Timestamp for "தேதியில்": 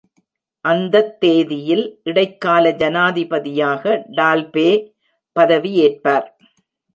1.19-1.83